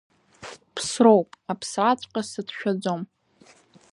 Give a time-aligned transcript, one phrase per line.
[0.75, 3.01] Ԥсроуп, аԥсраҵәҟьа сацәшәаӡом.